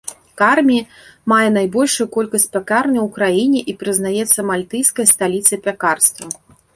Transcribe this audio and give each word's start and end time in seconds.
Кармі 0.41 0.75
мае 1.33 1.49
найбольшую 1.57 2.07
колькасць 2.15 2.49
пякарняў 2.57 3.01
ў 3.05 3.11
краіне 3.17 3.59
і 3.73 3.75
прызнаецца 3.83 4.47
мальтыйскай 4.49 5.05
сталіцай 5.13 5.57
пякарства. 5.69 6.25